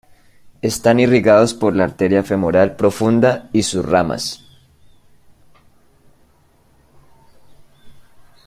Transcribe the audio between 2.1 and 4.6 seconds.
femoral profunda y sus ramas.